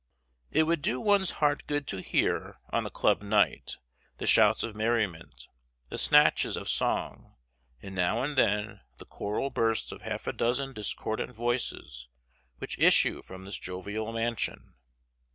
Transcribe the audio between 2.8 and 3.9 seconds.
a club night,